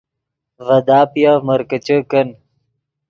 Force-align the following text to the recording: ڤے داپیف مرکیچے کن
ڤے 0.65 0.77
داپیف 0.87 1.35
مرکیچے 1.47 1.97
کن 2.09 2.27